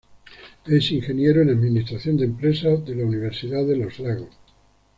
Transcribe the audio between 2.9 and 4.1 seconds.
la Universidad de Los